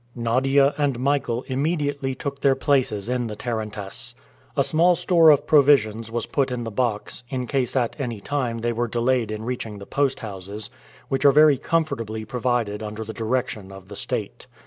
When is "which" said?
11.07-11.23